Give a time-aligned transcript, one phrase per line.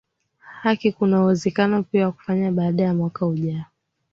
[0.61, 3.65] haki kuna uwezekano pia kufanya baada ya mwaka ujao